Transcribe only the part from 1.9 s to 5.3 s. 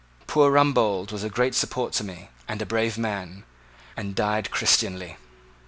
to me, and a brave man, and died Christianly."